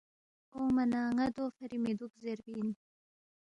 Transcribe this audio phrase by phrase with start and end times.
[0.55, 2.69] اونگما نہ ن٘ا دو فری مِہ دُوک زیربی اِن